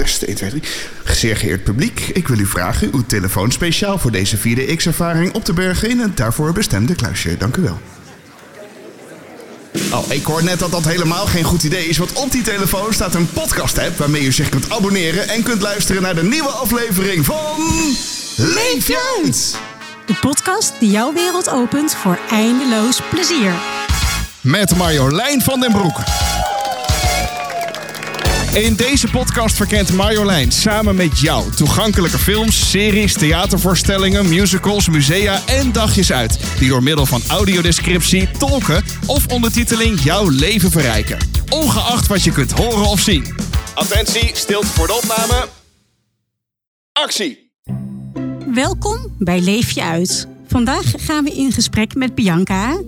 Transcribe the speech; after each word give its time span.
test 0.00 0.22
1, 0.22 0.34
2, 0.34 0.50
3. 0.50 0.62
Zeer 1.04 1.36
geëerd 1.36 1.64
publiek, 1.64 2.00
ik 2.12 2.28
wil 2.28 2.38
u 2.38 2.46
vragen 2.46 2.88
uw 2.92 3.04
telefoon 3.06 3.52
speciaal 3.52 3.98
voor 3.98 4.10
deze 4.10 4.38
4DX-ervaring 4.38 5.32
op 5.32 5.44
te 5.44 5.52
bergen 5.52 5.90
in 5.90 5.98
het 5.98 6.16
daarvoor 6.16 6.52
bestemde 6.52 6.94
kluisje. 6.94 7.36
Dank 7.36 7.56
u 7.56 7.62
wel. 7.62 7.80
Oh, 9.92 10.04
ik 10.08 10.24
hoor 10.24 10.44
net 10.44 10.58
dat 10.58 10.70
dat 10.70 10.84
helemaal 10.84 11.26
geen 11.26 11.44
goed 11.44 11.62
idee 11.62 11.86
is, 11.86 11.98
want 11.98 12.12
op 12.12 12.30
die 12.32 12.42
telefoon 12.42 12.92
staat 12.92 13.14
een 13.14 13.30
podcast-app 13.30 13.98
waarmee 13.98 14.24
u 14.24 14.32
zich 14.32 14.48
kunt 14.48 14.70
abonneren 14.70 15.28
en 15.28 15.42
kunt 15.42 15.62
luisteren 15.62 16.02
naar 16.02 16.14
de 16.14 16.24
nieuwe 16.24 16.50
aflevering 16.50 17.24
van 17.24 17.36
Leef 18.36 18.86
je 18.86 19.20
uit! 19.24 19.56
De 20.06 20.14
podcast 20.20 20.72
die 20.78 20.90
jouw 20.90 21.12
wereld 21.12 21.50
opent 21.50 21.94
voor 21.94 22.18
eindeloos 22.30 23.00
plezier. 23.10 23.52
Met 24.40 24.76
Marjolein 24.76 25.42
van 25.42 25.60
den 25.60 25.72
Broek. 25.72 25.98
In 28.52 28.74
deze 28.74 29.08
podcast 29.10 29.56
verkent 29.56 29.92
Marjolein 29.92 30.52
samen 30.52 30.94
met 30.94 31.20
jou 31.20 31.50
toegankelijke 31.50 32.18
films, 32.18 32.70
series, 32.70 33.12
theatervoorstellingen, 33.12 34.28
musicals, 34.28 34.88
musea 34.88 35.40
en 35.46 35.72
dagjes 35.72 36.12
uit. 36.12 36.38
Die 36.58 36.68
door 36.68 36.82
middel 36.82 37.06
van 37.06 37.20
audiodescriptie, 37.28 38.30
tolken 38.30 38.84
of 39.06 39.26
ondertiteling 39.26 40.00
jouw 40.00 40.28
leven 40.28 40.70
verrijken. 40.70 41.18
Ongeacht 41.48 42.06
wat 42.06 42.22
je 42.22 42.32
kunt 42.32 42.50
horen 42.50 42.86
of 42.86 43.00
zien. 43.00 43.34
Attentie, 43.74 44.30
stilte 44.34 44.66
voor 44.66 44.86
de 44.86 45.00
opname. 45.02 45.48
Actie! 46.92 47.52
Welkom 48.54 49.14
bij 49.18 49.40
Leef 49.40 49.70
je 49.70 49.82
uit. 49.82 50.28
Vandaag 50.48 50.92
gaan 50.96 51.24
we 51.24 51.30
in 51.30 51.52
gesprek 51.52 51.94
met 51.94 52.14
Bianca. 52.14 52.80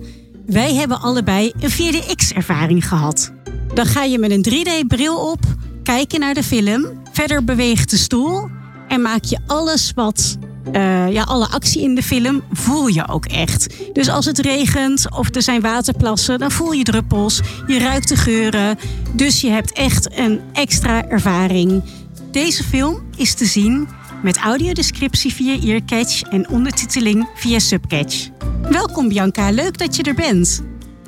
Wij 0.45 0.73
hebben 0.73 1.01
allebei 1.01 1.53
een 1.59 1.71
4DX-ervaring 1.71 2.87
gehad. 2.87 3.31
Dan 3.73 3.85
ga 3.85 4.03
je 4.03 4.19
met 4.19 4.31
een 4.31 4.45
3D-bril 4.49 5.31
op, 5.31 5.39
kijken 5.83 6.19
naar 6.19 6.33
de 6.33 6.43
film, 6.43 6.85
verder 7.11 7.43
beweegt 7.43 7.89
de 7.89 7.97
stoel 7.97 8.49
en 8.87 9.01
maak 9.01 9.23
je 9.23 9.37
alles 9.47 9.91
wat, 9.95 10.37
uh, 10.71 11.11
ja, 11.11 11.23
alle 11.23 11.47
actie 11.47 11.81
in 11.81 11.95
de 11.95 12.03
film, 12.03 12.41
voel 12.51 12.87
je 12.87 13.07
ook 13.07 13.25
echt. 13.25 13.75
Dus 13.93 14.09
als 14.09 14.25
het 14.25 14.39
regent 14.39 15.07
of 15.17 15.35
er 15.35 15.41
zijn 15.41 15.61
waterplassen, 15.61 16.39
dan 16.39 16.51
voel 16.51 16.71
je 16.71 16.83
druppels, 16.83 17.41
je 17.67 17.79
ruikt 17.79 18.07
de 18.07 18.15
geuren. 18.15 18.77
Dus 19.13 19.41
je 19.41 19.49
hebt 19.49 19.71
echt 19.71 20.17
een 20.17 20.39
extra 20.51 21.07
ervaring. 21.07 21.83
Deze 22.31 22.63
film 22.63 23.03
is 23.17 23.33
te 23.33 23.45
zien 23.45 23.87
met 24.23 24.37
audiodescriptie 24.37 25.33
via 25.33 25.59
Earcatch 25.59 26.21
en 26.21 26.49
ondertiteling 26.49 27.29
via 27.35 27.59
Subcatch. 27.59 28.29
Welkom 28.69 29.07
Bianca, 29.07 29.51
leuk 29.51 29.77
dat 29.77 29.95
je 29.95 30.03
er 30.03 30.15
bent. 30.15 30.63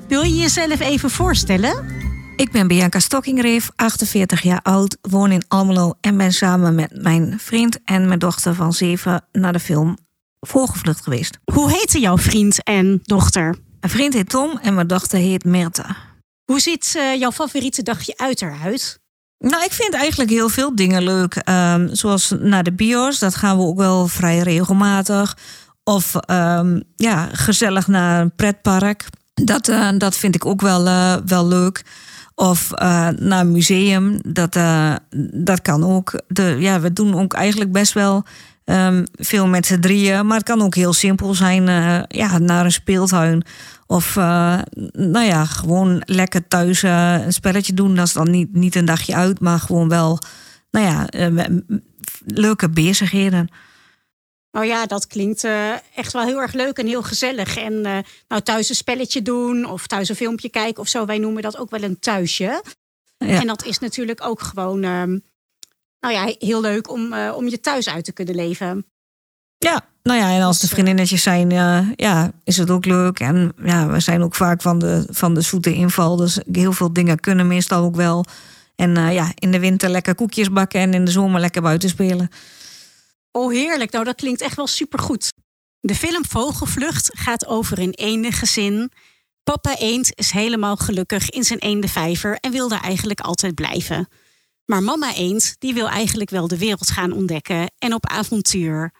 Wil 0.08 0.22
je 0.22 0.36
jezelf 0.36 0.80
even 0.80 1.10
voorstellen? 1.10 2.04
Ik 2.36 2.52
ben 2.52 2.68
Bianca 2.68 3.00
Stokkingreef, 3.00 3.70
48 3.76 4.42
jaar 4.42 4.60
oud, 4.62 4.98
woon 5.02 5.32
in 5.32 5.44
Almelo 5.48 5.94
en 6.02 6.18
ben 6.18 6.32
samen 6.32 6.76
met 6.76 7.02
mijn 7.02 7.40
vriend 7.40 7.80
en 7.84 8.08
mijn 8.08 8.20
dochter 8.20 8.56
van 8.56 8.74
7 8.74 9.26
naar 9.32 9.54
de 9.54 9.60
film 9.60 9.98
Voorgevlucht 10.40 11.04
geweest. 11.04 11.38
Hoe 11.54 11.72
heette 11.72 12.00
jouw 12.00 12.18
vriend 12.18 12.64
en 12.64 13.00
dochter? 13.04 13.56
Mijn 13.80 13.94
vriend 13.94 14.14
heet 14.14 14.30
Tom 14.30 14.60
en 14.62 14.74
mijn 14.74 14.88
dochter 14.88 15.20
heet 15.20 15.44
Mirte. 15.44 15.86
Hoe 16.46 16.60
ziet 16.60 16.94
uh, 16.98 17.20
jouw 17.20 17.32
favoriete 17.32 17.84
dagje 17.84 18.14
uit 18.18 18.42
eruit? 18.42 19.00
Nou, 19.38 19.64
ik 19.64 19.72
vind 19.72 19.94
eigenlijk 19.94 20.30
heel 20.30 20.50
veel 20.50 20.76
dingen 20.76 21.04
leuk. 21.04 21.42
Um, 21.50 21.96
zoals 21.96 22.34
naar 22.40 22.64
de 22.64 22.74
bios, 22.74 23.20
dat 23.20 23.36
gaan 23.36 23.58
we 23.58 23.64
ook 23.64 23.78
wel 23.78 24.08
vrij 24.08 24.40
regelmatig. 24.40 25.38
Of 25.84 26.14
um, 26.32 26.84
ja, 26.96 27.30
gezellig 27.32 27.88
naar 27.88 28.22
een 28.22 28.36
pretpark. 28.36 29.06
Dat, 29.34 29.68
uh, 29.68 29.90
dat 29.98 30.18
vind 30.18 30.36
ik 30.36 30.46
ook 30.46 30.62
wel, 30.62 30.88
uh, 30.88 31.16
wel 31.26 31.48
leuk. 31.48 31.84
Of 32.36 32.72
uh, 32.72 33.10
naar 33.10 33.40
een 33.40 33.52
museum, 33.52 34.20
dat, 34.28 34.56
uh, 34.56 34.96
dat 35.34 35.62
kan 35.62 35.84
ook. 35.84 36.22
De, 36.28 36.56
ja, 36.60 36.80
we 36.80 36.94
doen 36.94 37.20
ook 37.20 37.34
eigenlijk 37.34 37.72
best 37.72 37.94
wel 37.94 38.26
um, 38.66 39.04
veel 39.14 39.48
met 39.48 39.66
z'n 39.66 39.80
drieën. 39.80 40.28
Maar 40.28 40.38
het 40.38 40.46
kan 40.46 40.62
ook 40.62 40.76
heel 40.76 40.94
simpel 40.94 41.34
zijn, 41.34 41.68
uh, 41.68 42.02
ja, 42.08 42.38
naar 42.38 42.66
een 42.66 42.72
speeltuin. 42.72 43.44
Of 43.88 44.16
nou 44.92 45.26
ja, 45.26 45.46
gewoon 45.46 46.02
lekker 46.06 46.48
thuis 46.48 46.82
een 46.82 47.34
spelletje 47.34 47.74
doen. 47.74 47.96
Dat 47.96 48.08
is 48.08 48.14
dan 48.14 48.32
niet, 48.32 48.54
niet 48.54 48.76
een 48.76 48.86
dagje 48.86 49.16
uit, 49.16 49.40
maar 49.40 49.60
gewoon 49.60 49.90
wel, 49.90 50.20
nou 50.72 50.86
ja, 50.86 51.08
leuke 52.26 52.70
bezigheden. 52.70 53.50
Nou 54.56 54.68
ja, 54.68 54.86
dat 54.86 55.08
klinkt 55.08 55.44
uh, 55.44 55.72
echt 55.96 56.14
wel 56.14 56.26
heel 56.26 56.42
erg 56.42 56.54
leuk 56.54 56.78
en 56.78 56.88
heel 56.88 57.04
gezellig. 57.04 57.58
En 57.58 57.74
uh, 57.74 57.98
nou, 58.28 58.42
thuis 58.42 58.70
een 58.70 58.76
spelletje 58.76 59.22
doen 59.22 59.66
of 59.66 59.88
thuis 59.88 60.10
een 60.10 60.16
filmpje 60.16 60.50
kijken 60.50 60.82
of 60.82 60.88
zo. 60.88 61.06
Wij 61.06 61.18
noemen 61.18 61.42
dat 61.42 61.58
ook 61.58 61.70
wel 61.70 61.84
een 61.84 62.00
thuisje. 62.00 62.64
Ja. 63.18 63.40
En 63.40 63.48
dat 63.48 63.66
is 63.66 63.80
natuurlijk 63.80 64.26
ook 64.26 64.42
gewoon 64.42 64.84
uh, 64.84 65.04
nou 66.00 66.14
ja, 66.14 66.34
heel 66.40 66.62
leuk 66.62 66.92
om, 66.92 67.14
uh, 67.14 67.34
om 67.36 67.48
je 67.48 67.60
thuis 67.60 67.90
uit 67.90 68.06
te 68.06 68.12
kunnen 68.12 68.36
leven. 68.36 68.86
Ja, 69.58 69.86
nou 70.04 70.20
ja, 70.20 70.36
en 70.36 70.42
als 70.42 70.60
de 70.60 70.68
vriendinnetjes 70.68 71.24
zijn, 71.24 71.50
ja, 71.96 72.32
is 72.44 72.58
het 72.58 72.70
ook 72.70 72.86
leuk. 72.86 73.20
En 73.20 73.54
ja, 73.64 73.88
we 73.88 74.00
zijn 74.00 74.24
ook 74.24 74.36
vaak 74.36 74.62
van 74.62 74.80
de, 74.80 75.08
van 75.10 75.34
de 75.34 75.42
zoete 75.42 75.74
inval. 75.74 76.16
Dus 76.16 76.40
heel 76.52 76.74
veel 76.74 76.94
dingen 76.94 77.20
kunnen 77.20 77.48
meestal 77.48 77.84
ook 77.84 77.96
wel. 77.96 78.26
En 78.76 78.96
ja, 79.14 79.32
in 79.36 79.52
de 79.52 79.60
winter 79.60 79.90
lekker 79.90 80.16
koekjes 80.16 80.52
bakken 80.52 80.80
en 80.80 80.94
in 80.94 81.06
de 81.06 81.12
zomer 81.12 81.40
lekker 81.40 81.62
buiten 81.62 81.90
spelen. 81.90 82.30
Oh, 83.36 83.52
heerlijk. 83.52 83.92
Nou, 83.92 84.06
dat 84.06 84.16
klinkt 84.16 84.42
echt 84.42 84.56
wel 84.56 84.68
supergoed. 84.68 85.34
De 85.80 85.96
film 85.96 86.26
Vogelvlucht 86.26 87.12
gaat 87.14 87.46
over 87.46 87.80
een 87.80 87.94
eendengezin. 87.94 88.92
Papa 89.44 89.78
eend 89.78 90.12
is 90.14 90.32
helemaal 90.32 90.76
gelukkig 90.76 91.30
in 91.30 91.44
zijn 91.44 91.60
eendenvijver 91.60 92.38
en 92.40 92.52
wil 92.52 92.68
daar 92.68 92.82
eigenlijk 92.82 93.20
altijd 93.20 93.56
blijven. 93.56 94.08
Maar 94.66 94.84
mama 94.84 95.16
eend, 95.16 95.56
die 95.60 95.74
wil 95.74 95.90
eigenlijk 95.90 96.30
wel 96.30 96.48
de 96.48 96.58
wereld 96.58 96.90
gaan 96.90 97.12
ontdekken 97.12 97.72
en 97.78 97.94
op 97.94 98.08
avontuur. 98.08 98.94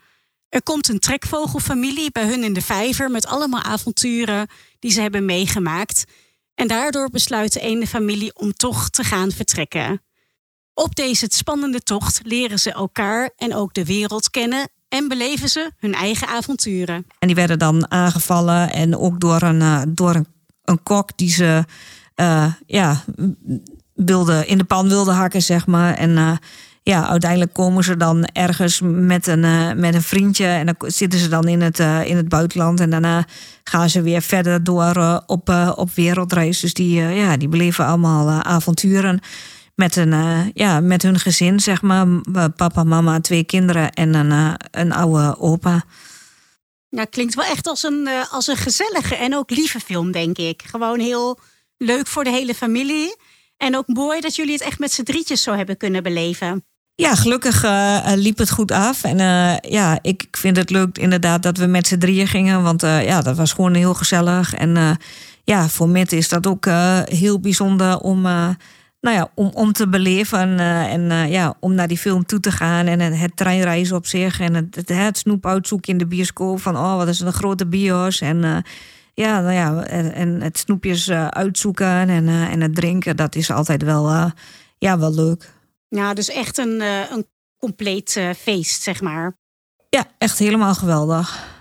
Er 0.50 0.64
komt 0.64 0.88
een 0.90 1.00
trekvogelfamilie 1.00 2.12
bij 2.12 2.26
hun 2.26 2.44
in 2.44 2.54
de 2.54 2.62
vijver 2.62 3.12
met 3.12 3.26
allemaal 3.26 3.62
avonturen 3.62 4.48
die 4.80 4.92
ze 4.92 5.02
hebben 5.02 5.26
meegemaakt. 5.26 6.04
En 6.54 6.68
daardoor 6.68 7.10
besluit 7.10 7.54
de 7.54 7.60
ene 7.60 7.88
familie 7.88 8.36
om 8.36 8.54
toch 8.54 8.90
te 8.90 9.04
gaan 9.04 9.32
vertrekken. 9.32 10.02
Op 10.76 10.96
deze 10.96 11.26
spannende 11.30 11.80
tocht 11.80 12.20
leren 12.24 12.60
ze 12.60 12.72
elkaar 12.72 13.30
en 13.38 13.56
ook 13.56 13.74
de 13.74 13.86
wereld 13.86 14.30
kennen 14.30 14.70
en 14.90 15.08
beleven 15.08 15.50
ze 15.50 15.72
hun 15.78 15.94
eigen 15.94 16.28
avonturen. 16.28 17.06
En 17.20 17.28
die 17.28 17.36
werden 17.36 17.60
dan 17.60 17.92
aangevallen 17.92 18.72
en 18.72 18.98
ook 18.98 19.20
door 19.20 19.42
een, 19.42 19.62
uh, 19.62 19.82
door 19.88 20.16
een, 20.16 20.28
een 20.64 20.84
kok 20.84 21.18
die 21.18 21.30
ze 21.30 21.64
uh, 22.16 22.54
ja, 22.66 23.04
wilde, 23.94 24.46
in 24.46 24.58
de 24.58 24.64
pan 24.64 24.88
wilde 24.88 25.12
hakken, 25.12 25.42
zeg 25.42 25.68
maar. 25.68 25.94
En 25.94 26.10
uh, 26.10 26.32
ja, 26.84 27.08
uiteindelijk 27.08 27.54
komen 27.54 27.84
ze 27.84 27.98
dan 27.98 28.26
ergens 28.26 28.82
met 28.84 29.28
een, 29.28 29.80
met 29.80 29.94
een 29.94 30.02
vriendje 30.02 30.48
en 30.48 30.66
dan 30.66 30.76
zitten 30.92 31.20
ze 31.20 31.28
dan 31.28 31.48
in 31.48 31.62
het, 31.62 31.80
in 32.06 32.18
het 32.18 32.30
buitenland. 32.30 32.80
En 32.80 32.90
daarna 32.90 33.26
gaan 33.64 33.90
ze 33.90 34.02
weer 34.02 34.22
verder 34.22 34.64
door 34.64 35.24
op, 35.26 35.74
op 35.76 35.90
wereldreis. 35.94 36.60
Dus 36.60 36.74
die, 36.74 37.02
ja, 37.02 37.38
die 37.38 37.48
beleven 37.48 37.86
allemaal 37.86 38.30
avonturen 38.30 39.22
met, 39.76 39.96
een, 39.96 40.12
uh, 40.12 40.40
ja, 40.54 40.80
met 40.80 41.02
hun 41.02 41.20
gezin, 41.20 41.60
zeg 41.60 41.82
maar. 41.82 42.08
Papa, 42.56 42.84
mama, 42.84 43.20
twee 43.20 43.44
kinderen 43.44 43.92
en 43.92 44.14
een, 44.14 44.32
uh, 44.32 44.54
een 44.72 44.92
oude 44.92 45.40
opa. 45.40 45.84
Ja, 46.90 47.06
klinkt 47.06 47.36
wel 47.36 47.46
echt 47.46 47.68
als 47.68 47.84
een, 47.84 48.08
uh, 48.08 48.34
als 48.34 48.48
een 48.48 48.58
gezellige 48.58 49.16
en 49.16 49.36
ook 49.36 49.50
lieve 49.50 49.80
film, 49.80 50.12
denk 50.12 50.38
ik. 50.38 50.64
Gewoon 50.66 51.00
heel 51.00 51.40
leuk 51.78 52.08
voor 52.08 52.24
de 52.24 52.30
hele 52.30 52.54
familie. 52.54 53.16
En 53.58 53.78
ook 53.78 53.88
mooi 53.88 54.22
dat 54.22 54.36
jullie 54.36 54.54
het 54.54 54.62
echt 54.62 54.80
met 54.80 54.94
z'n 54.94 55.04
drietjes 55.04 55.44
zo 55.44 55.54
hebben 55.54 55.78
kunnen 55.78 56.04
beleven. 56.04 56.66
Ja, 56.96 57.16
gelukkig 57.16 57.64
liep 58.16 58.38
het 58.38 58.52
goed 58.52 58.72
af. 58.72 59.04
En 59.04 59.18
ja, 59.70 60.00
ik, 60.02 60.24
ik 60.24 60.38
vind 60.38 60.58
het 60.58 60.70
leuk 60.70 60.98
inderdaad 60.98 61.44
dat 61.44 61.58
we 61.58 61.66
met 61.66 61.88
z'n 61.88 61.98
drieën 61.98 62.28
gingen. 62.28 62.64
Want 62.64 62.82
ja, 62.82 63.22
dat 63.22 63.38
was 63.38 63.54
gewoon 63.54 63.74
heel 63.74 63.94
gezellig. 63.94 64.54
En 64.54 65.00
ja, 65.44 65.70
voor 65.70 65.90
Met 65.90 66.12
is 66.12 66.30
dat 66.30 66.48
ook 66.48 66.66
heel 67.06 67.40
bijzonder 67.40 68.00
om 68.00 68.28
nou 69.06 69.18
ja, 69.18 69.32
om, 69.34 69.52
om 69.54 69.74
te 69.74 69.88
beleven 69.88 70.50
uh, 70.50 70.94
en 70.94 71.02
uh, 71.02 71.32
ja, 71.32 71.54
om 71.60 71.74
naar 71.74 71.88
die 71.88 71.98
film 71.98 72.26
toe 72.26 72.40
te 72.40 72.52
gaan. 72.52 72.88
En 72.88 73.00
het, 73.00 73.38
treinreizen 73.38 73.96
op 73.96 74.06
zich 74.06 74.40
en 74.40 74.54
het, 74.54 74.76
het, 74.76 74.90
het, 74.90 75.18
snoep 75.18 75.46
uitzoeken 75.46 75.92
in 75.92 75.98
de 75.98 76.08
bioscoop. 76.08 76.62
Van 76.62 76.78
oh, 76.78 76.96
wat 76.96 77.08
is 77.08 77.20
een 77.20 77.34
grote 77.34 77.68
bios. 77.68 78.22
En 78.22 78.64
ja, 79.14 79.42
nou 79.42 79.54
ja, 79.54 79.84
en, 79.84 80.14
en 80.14 80.42
het 80.42 80.58
snoepjes 80.58 81.10
uitzoeken 81.12 82.10
en, 82.10 82.28
en 82.28 82.62
het 82.62 82.76
drinken, 82.76 83.16
dat 83.16 83.36
is 83.36 83.52
altijd 83.52 83.84
wel, 83.84 84.32
ja, 84.78 85.00
wel 85.00 85.14
leuk. 85.14 85.54
Ja, 85.88 86.14
dus 86.14 86.30
echt 86.30 86.58
een, 86.58 86.82
een 87.12 87.26
compleet 87.58 88.20
feest, 88.38 88.82
zeg 88.82 89.02
maar. 89.02 89.38
Ja, 89.90 90.06
echt 90.18 90.40
helemaal 90.40 90.76
geweldig. 90.76 91.54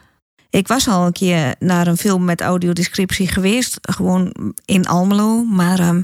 Ik 0.51 0.69
was 0.69 0.89
al 0.89 1.07
een 1.07 1.13
keer 1.13 1.55
naar 1.59 1.87
een 1.87 1.97
film 1.97 2.25
met 2.25 2.41
audiodescriptie 2.41 3.29
geweest, 3.29 3.79
gewoon 3.81 4.55
in 4.65 4.87
Almelo. 4.87 5.45
Maar 5.45 5.89
um, 5.89 6.03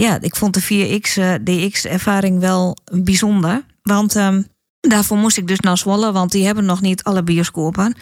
ja, 0.00 0.20
ik 0.20 0.36
vond 0.36 0.54
de 0.54 0.62
4X 0.62 1.18
uh, 1.18 1.34
DX-ervaring 1.34 2.40
wel 2.40 2.76
bijzonder. 2.92 3.64
Want 3.82 4.14
um, 4.14 4.46
daarvoor 4.80 5.16
moest 5.16 5.36
ik 5.36 5.46
dus 5.46 5.60
naar 5.60 5.78
Zwolle, 5.78 6.12
want 6.12 6.32
die 6.32 6.46
hebben 6.46 6.64
nog 6.64 6.80
niet 6.80 7.02
alle 7.02 7.22
bioscopen. 7.22 7.96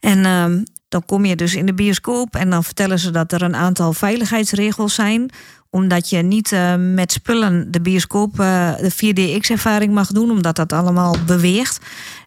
En 0.00 0.26
um, 0.26 0.62
dan 0.88 1.04
kom 1.04 1.24
je 1.24 1.36
dus 1.36 1.54
in 1.54 1.66
de 1.66 1.74
bioscoop 1.74 2.36
en 2.36 2.50
dan 2.50 2.64
vertellen 2.64 2.98
ze 2.98 3.10
dat 3.10 3.32
er 3.32 3.42
een 3.42 3.56
aantal 3.56 3.92
veiligheidsregels 3.92 4.94
zijn 4.94 5.30
omdat 5.70 6.08
je 6.08 6.18
niet 6.18 6.52
uh, 6.52 6.74
met 6.76 7.12
spullen 7.12 7.70
de 7.70 7.80
bioscoop, 7.80 8.40
uh, 8.40 8.74
de 8.76 8.92
4DX-ervaring 8.92 9.92
mag 9.92 10.12
doen, 10.12 10.30
omdat 10.30 10.56
dat 10.56 10.72
allemaal 10.72 11.16
beweegt. 11.26 11.80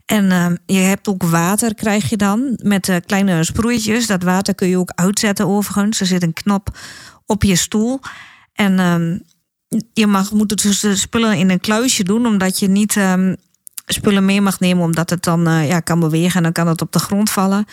En 0.05 0.25
uh, 0.25 0.47
je 0.65 0.79
hebt 0.79 1.07
ook 1.07 1.23
water, 1.23 1.75
krijg 1.75 2.09
je 2.09 2.17
dan, 2.17 2.59
met 2.63 2.99
kleine 3.05 3.43
sproeitjes. 3.43 4.07
Dat 4.07 4.23
water 4.23 4.55
kun 4.55 4.67
je 4.67 4.77
ook 4.77 4.91
uitzetten 4.95 5.47
overigens. 5.47 5.99
Er 5.99 6.05
zit 6.05 6.23
een 6.23 6.33
knop 6.33 6.77
op 7.25 7.43
je 7.43 7.55
stoel. 7.55 7.99
En 8.55 8.79
ehm, 8.79 9.17
je 9.93 10.07
mag, 10.07 10.31
moet 10.31 10.61
dus 10.63 10.79
de 10.79 10.95
spullen 10.95 11.37
in 11.37 11.49
een 11.49 11.59
kluisje 11.59 12.03
doen, 12.03 12.25
omdat 12.25 12.59
je 12.59 12.67
niet 12.67 12.95
um, 12.95 13.35
spullen 13.85 14.25
mee 14.25 14.41
mag 14.41 14.59
nemen, 14.59 14.83
omdat 14.83 15.09
het 15.09 15.23
dan 15.23 15.41
ja, 15.41 15.79
kan 15.79 15.99
bewegen 15.99 16.35
en 16.35 16.43
dan 16.43 16.51
kan 16.51 16.67
het 16.67 16.81
op 16.81 16.91
de 16.91 16.99
grond 16.99 17.29
vallen. 17.29 17.65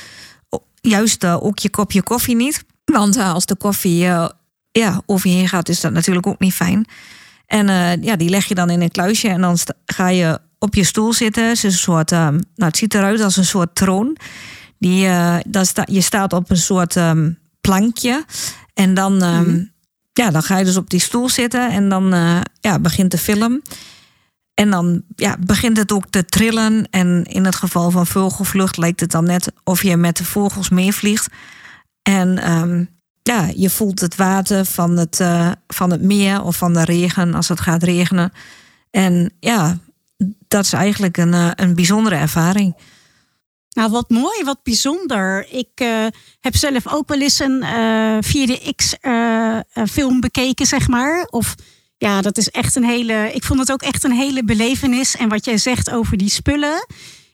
Juist 0.80 1.24
ook 1.24 1.58
je 1.58 1.70
kopje 1.70 2.02
koffie 2.02 2.36
niet. 2.36 2.64
Want 2.84 3.16
als 3.16 3.46
de 3.46 3.56
koffie 3.56 3.98
ja, 4.70 5.02
over 5.06 5.30
je 5.30 5.36
heen 5.36 5.48
gaat, 5.48 5.68
is 5.68 5.80
dat 5.80 5.92
natuurlijk 5.92 6.26
ook 6.26 6.38
niet 6.38 6.54
fijn. 6.54 6.86
En 7.46 7.66
ja, 8.02 8.16
die 8.16 8.28
leg 8.28 8.44
je 8.44 8.54
dan 8.54 8.70
in 8.70 8.80
een 8.80 8.90
kluisje 8.90 9.28
en 9.28 9.40
dan 9.40 9.56
ga 9.86 10.08
je 10.08 10.38
op 10.58 10.74
je 10.74 10.84
stoel 10.84 11.12
zitten. 11.12 11.48
Het, 11.48 11.56
is 11.56 11.62
een 11.62 11.72
soort, 11.72 12.12
uh, 12.12 12.18
nou, 12.28 12.42
het 12.56 12.76
ziet 12.76 12.94
eruit 12.94 13.20
als 13.20 13.36
een 13.36 13.44
soort 13.44 13.74
troon. 13.74 14.16
Die, 14.78 15.08
sta, 15.50 15.86
je 15.90 16.00
staat 16.00 16.32
op 16.32 16.50
een 16.50 16.56
soort 16.56 16.96
plankje. 17.60 18.24
En 18.74 18.94
dan, 18.94 19.14
mm 19.14 19.72
ja, 20.12 20.30
dan 20.30 20.42
ga 20.42 20.58
je 20.58 20.64
dus 20.64 20.76
op 20.76 20.90
die 20.90 21.00
stoel 21.00 21.28
zitten 21.28 21.70
en 21.70 21.88
dan 21.88 22.14
ja, 22.60 22.78
begint 22.78 23.10
de 23.10 23.18
film. 23.18 23.62
En 24.54 24.70
dan 24.70 25.02
ja, 25.16 25.36
begint 25.40 25.76
het 25.76 25.92
ook 25.92 26.04
te 26.10 26.24
trillen. 26.24 26.86
En 26.90 27.24
in 27.24 27.44
het 27.44 27.54
geval 27.54 27.90
van 27.90 28.06
vogelvlucht 28.06 28.76
lijkt 28.76 29.00
het 29.00 29.10
dan 29.10 29.24
net 29.24 29.52
of 29.64 29.82
je 29.82 29.96
met 29.96 30.16
de 30.16 30.24
vogels 30.24 30.68
meevliegt. 30.68 31.28
En 32.02 32.50
um, 32.52 32.88
ja, 33.22 33.48
je 33.56 33.70
voelt 33.70 34.00
het 34.00 34.16
water 34.16 34.64
van 34.64 34.96
het, 34.96 35.20
uh, 35.20 35.50
van 35.68 35.90
het 35.90 36.02
meer 36.02 36.42
of 36.42 36.56
van 36.56 36.72
de 36.72 36.84
regen 36.84 37.34
als 37.34 37.48
het 37.48 37.60
gaat 37.60 37.82
regenen. 37.82 38.32
En 38.90 39.32
ja, 39.40 39.78
dat 40.48 40.64
is 40.64 40.72
eigenlijk 40.72 41.16
een, 41.16 41.32
uh, 41.32 41.50
een 41.54 41.74
bijzondere 41.74 42.16
ervaring. 42.16 42.76
Nou, 43.72 43.90
wat 43.90 44.10
mooi, 44.10 44.44
wat 44.44 44.62
bijzonder. 44.62 45.46
Ik 45.50 45.80
uh, 45.82 46.06
heb 46.40 46.56
zelf 46.56 46.92
ook 46.92 47.08
wel 47.08 47.20
eens 47.20 47.38
een 47.38 47.64
4DX-film 48.24 50.18
bekeken, 50.20 50.66
zeg 50.66 50.88
maar. 50.88 51.26
Of 51.30 51.54
ja, 51.98 52.22
dat 52.22 52.38
is 52.38 52.48
echt 52.50 52.76
een 52.76 52.84
hele. 52.84 53.30
Ik 53.32 53.44
vond 53.44 53.60
het 53.60 53.72
ook 53.72 53.82
echt 53.82 54.04
een 54.04 54.12
hele 54.12 54.44
belevenis. 54.44 55.16
En 55.16 55.28
wat 55.28 55.44
jij 55.44 55.58
zegt 55.58 55.90
over 55.90 56.16
die 56.16 56.30
spullen. 56.30 56.86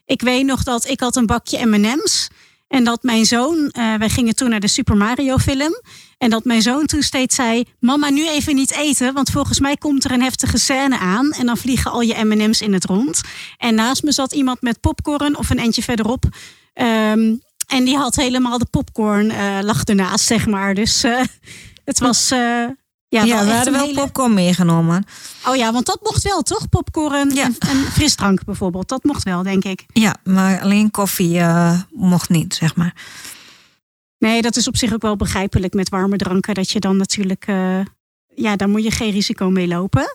Ik 0.04 0.22
weet 0.22 0.44
nog 0.44 0.62
dat 0.62 0.88
ik 0.88 1.00
had 1.00 1.16
een 1.16 1.26
bakje 1.26 1.66
MM's. 1.66 2.28
En 2.68 2.84
dat 2.84 3.02
mijn 3.02 3.24
zoon, 3.24 3.56
uh, 3.56 3.94
wij 3.94 4.08
gingen 4.08 4.34
toen 4.34 4.50
naar 4.50 4.60
de 4.60 4.68
Super 4.68 4.96
Mario 4.96 5.36
film. 5.36 5.80
En 6.18 6.30
dat 6.30 6.44
mijn 6.44 6.62
zoon 6.62 6.86
toen 6.86 7.02
steeds 7.02 7.34
zei: 7.34 7.64
Mama, 7.80 8.10
nu 8.10 8.28
even 8.28 8.54
niet 8.54 8.72
eten. 8.72 9.14
Want 9.14 9.30
volgens 9.30 9.60
mij 9.60 9.76
komt 9.76 10.04
er 10.04 10.10
een 10.10 10.22
heftige 10.22 10.58
scène 10.58 10.98
aan. 10.98 11.30
En 11.30 11.46
dan 11.46 11.56
vliegen 11.56 11.90
al 11.90 12.00
je 12.00 12.24
MM's 12.24 12.60
in 12.60 12.72
het 12.72 12.84
rond. 12.84 13.20
En 13.56 13.74
naast 13.74 14.02
me 14.02 14.12
zat 14.12 14.32
iemand 14.32 14.62
met 14.62 14.80
popcorn 14.80 15.36
of 15.36 15.50
een 15.50 15.58
eentje 15.58 15.82
verderop. 15.82 16.24
Um, 16.74 17.40
en 17.66 17.84
die 17.84 17.96
had 17.96 18.14
helemaal 18.14 18.58
de 18.58 18.66
popcorn 18.70 19.30
uh, 19.30 19.58
lag 19.60 19.84
ernaast, 19.84 20.26
zeg 20.26 20.46
maar. 20.46 20.74
Dus 20.74 21.04
uh, 21.04 21.20
het 21.84 21.98
was. 21.98 22.32
Ja, 23.08 23.22
ja 23.22 23.44
we 23.44 23.50
hadden 23.52 23.72
wel 23.72 23.86
hele... 23.86 24.00
popcorn 24.00 24.34
meegenomen. 24.34 25.04
Oh 25.46 25.56
ja, 25.56 25.72
want 25.72 25.86
dat 25.86 25.98
mocht 26.02 26.22
wel, 26.22 26.42
toch? 26.42 26.68
Popcorn 26.68 27.34
ja. 27.34 27.44
en, 27.44 27.56
en, 27.58 27.76
frisdrank 27.76 28.44
bijvoorbeeld. 28.44 28.88
Dat 28.88 29.04
mocht 29.04 29.22
wel, 29.22 29.42
denk 29.42 29.64
ik. 29.64 29.84
Ja, 29.92 30.16
maar 30.24 30.60
alleen 30.60 30.90
koffie 30.90 31.34
uh, 31.34 31.80
mocht 31.90 32.28
niet, 32.28 32.54
zeg 32.54 32.76
maar. 32.76 32.94
Nee, 34.18 34.42
dat 34.42 34.56
is 34.56 34.68
op 34.68 34.76
zich 34.76 34.92
ook 34.92 35.02
wel 35.02 35.16
begrijpelijk 35.16 35.74
met 35.74 35.88
warme 35.88 36.16
dranken. 36.16 36.54
Dat 36.54 36.70
je 36.70 36.80
dan 36.80 36.96
natuurlijk... 36.96 37.46
Uh, 37.46 37.80
ja, 38.34 38.56
daar 38.56 38.68
moet 38.68 38.84
je 38.84 38.90
geen 38.90 39.10
risico 39.10 39.50
mee 39.50 39.68
lopen. 39.68 40.14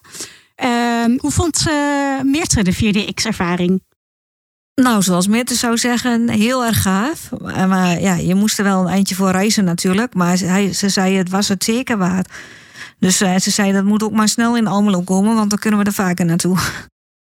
Uh, 0.64 1.20
hoe 1.20 1.32
vond 1.32 1.66
uh, 1.68 2.22
Meertre 2.22 2.64
de 2.64 2.76
4DX-ervaring? 2.76 3.82
Nou, 4.76 5.02
zoals 5.02 5.28
Meerte 5.28 5.56
zou 5.56 5.78
zeggen, 5.78 6.30
heel 6.30 6.66
erg 6.66 6.82
gaaf. 6.82 7.30
Maar 7.68 8.02
ja, 8.02 8.16
je 8.16 8.36
moest 8.36 8.58
er 8.58 8.64
wel 8.64 8.82
een 8.82 8.88
eindje 8.88 9.16
voor 9.16 9.32
reizen 9.32 9.64
natuurlijk. 9.64 10.14
Maar 10.14 10.38
hij, 10.38 10.74
ze 10.74 10.90
zei, 10.90 11.16
het 11.16 11.30
was 11.30 11.48
het 11.48 11.64
zeker 11.64 11.98
waard. 11.98 12.32
Dus 13.04 13.22
uh, 13.22 13.36
ze 13.38 13.52
zei 13.52 13.72
dat 13.72 13.84
moet 13.84 14.04
ook 14.04 14.12
maar 14.12 14.28
snel 14.28 14.58
in 14.58 14.68
Almelo 14.68 15.02
komen, 15.02 15.36
want 15.36 15.50
dan 15.50 15.60
kunnen 15.60 15.80
we 15.80 15.86
er 15.86 15.94
vaker 15.94 16.26
naartoe. 16.26 16.58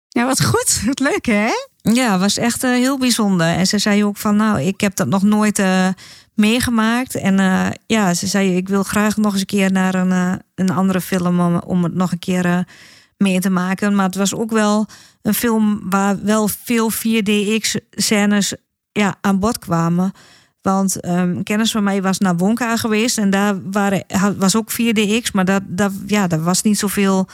Ja, 0.08 0.26
wat 0.26 0.46
goed. 0.46 0.82
Wat 0.86 1.00
leuk, 1.00 1.26
hè? 1.26 1.50
Ja, 1.82 2.20
was 2.20 2.38
echt 2.38 2.64
uh, 2.64 2.72
heel 2.72 2.98
bijzonder. 2.98 3.48
En 3.48 3.68
ze 3.68 3.78
zei 3.78 4.06
ook 4.06 4.18
van, 4.18 4.36
nou, 4.36 4.62
ik 4.62 4.82
heb 4.82 4.96
dat 4.96 5.08
nog 5.08 5.22
nooit 5.22 5.60
uh, 5.60 5.88
meegemaakt. 6.34 7.16
En 7.16 7.36
ja, 7.86 8.14
ze 8.14 8.28
zei, 8.28 8.56
ik 8.56 8.68
wil 8.68 8.84
graag 8.84 9.18
nog 9.18 9.32
eens 9.32 9.42
een 9.42 9.48
keer 9.48 9.72
naar 9.72 9.96
een, 9.96 10.42
een 10.56 10.70
andere 10.70 11.02
film 11.02 11.40
om, 11.40 11.56
om 11.56 11.84
het 11.84 11.94
nog 11.94 12.12
een 12.12 12.20
keer 12.20 12.66
mee 13.18 13.40
te 13.40 13.50
maken. 13.50 13.96
Maar 13.96 14.06
het 14.06 14.16
was 14.16 14.36
ook 14.36 14.52
wel 14.52 14.88
een 15.22 15.34
film 15.34 15.82
waar 15.90 16.24
wel 16.24 16.48
veel 16.48 16.92
4DX-scènes 16.92 18.54
ja, 18.92 19.16
aan 19.22 19.40
bod 19.40 19.60
kwamen. 19.60 20.14
Want 20.74 21.06
een 21.06 21.44
kennis 21.44 21.72
van 21.72 21.84
mij 21.84 22.02
was 22.02 22.18
naar 22.18 22.38
Wonka 22.38 22.78
geweest 22.78 23.18
en 23.18 23.30
daar 23.30 23.72
waren, 23.72 24.04
was 24.38 24.56
ook 24.56 24.72
4DX, 24.72 25.32
maar 25.34 25.46
dat, 25.46 25.62
dat, 25.66 25.92
ja, 26.08 26.28
daar 26.28 26.44
was 26.44 26.62
niet 26.62 26.78
zoveel, 26.78 27.28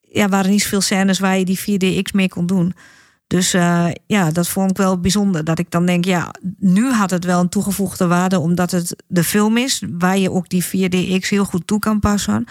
ja, 0.00 0.28
waren 0.28 0.50
niet 0.50 0.62
zoveel 0.62 0.80
scènes 0.80 1.18
waar 1.18 1.38
je 1.38 1.44
die 1.44 1.60
4DX 1.60 2.10
mee 2.12 2.28
kon 2.28 2.46
doen. 2.46 2.74
Dus 3.26 3.54
uh, 3.54 3.86
ja, 4.06 4.30
dat 4.30 4.48
vond 4.48 4.70
ik 4.70 4.76
wel 4.76 5.00
bijzonder. 5.00 5.44
Dat 5.44 5.58
ik 5.58 5.70
dan 5.70 5.86
denk, 5.86 6.04
ja, 6.04 6.34
nu 6.58 6.90
had 6.90 7.10
het 7.10 7.24
wel 7.24 7.40
een 7.40 7.48
toegevoegde 7.48 8.06
waarde, 8.06 8.38
omdat 8.38 8.70
het 8.70 8.96
de 9.06 9.24
film 9.24 9.56
is 9.56 9.82
waar 9.98 10.18
je 10.18 10.30
ook 10.30 10.48
die 10.48 10.64
4DX 10.64 11.28
heel 11.28 11.44
goed 11.44 11.66
toe 11.66 11.78
kan 11.78 12.00
passen. 12.00 12.44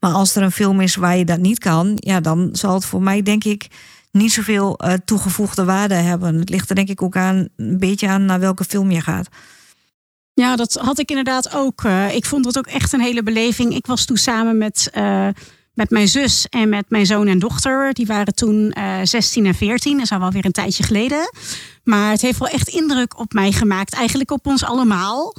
Maar 0.00 0.12
als 0.12 0.34
er 0.34 0.42
een 0.42 0.52
film 0.52 0.80
is 0.80 0.96
waar 0.96 1.16
je 1.16 1.24
dat 1.24 1.40
niet 1.40 1.58
kan, 1.58 1.92
ja, 1.96 2.20
dan 2.20 2.48
zal 2.52 2.74
het 2.74 2.84
voor 2.84 3.02
mij, 3.02 3.22
denk 3.22 3.44
ik, 3.44 3.66
niet 4.10 4.32
zoveel 4.32 4.80
uh, 4.84 4.92
toegevoegde 5.04 5.64
waarde 5.64 5.94
hebben. 5.94 6.34
Het 6.34 6.48
ligt 6.48 6.68
er 6.68 6.74
denk 6.74 6.88
ik 6.88 7.02
ook 7.02 7.16
aan, 7.16 7.48
een 7.56 7.78
beetje 7.78 8.08
aan 8.08 8.24
naar 8.24 8.40
welke 8.40 8.64
film 8.64 8.90
je 8.90 9.00
gaat. 9.00 9.28
Ja, 10.34 10.56
dat 10.56 10.74
had 10.74 10.98
ik 10.98 11.08
inderdaad 11.08 11.54
ook. 11.54 11.82
Uh, 11.82 12.14
ik 12.14 12.24
vond 12.24 12.44
het 12.44 12.58
ook 12.58 12.66
echt 12.66 12.92
een 12.92 13.00
hele 13.00 13.22
beleving. 13.22 13.74
Ik 13.74 13.86
was 13.86 14.04
toen 14.04 14.16
samen 14.16 14.58
met, 14.58 14.90
uh, 14.94 15.28
met 15.74 15.90
mijn 15.90 16.08
zus 16.08 16.46
en 16.48 16.68
met 16.68 16.84
mijn 16.88 17.06
zoon 17.06 17.26
en 17.26 17.38
dochter. 17.38 17.92
Die 17.92 18.06
waren 18.06 18.34
toen 18.34 18.74
uh, 18.78 18.98
16 19.02 19.46
en 19.46 19.54
14. 19.54 19.92
Dat 19.92 20.02
is 20.02 20.10
al 20.10 20.30
weer 20.30 20.44
een 20.44 20.52
tijdje 20.52 20.82
geleden. 20.82 21.30
Maar 21.84 22.10
het 22.10 22.20
heeft 22.20 22.38
wel 22.38 22.48
echt 22.48 22.68
indruk 22.68 23.18
op 23.18 23.32
mij 23.32 23.52
gemaakt. 23.52 23.94
Eigenlijk 23.94 24.30
op 24.30 24.46
ons 24.46 24.64
allemaal. 24.64 25.34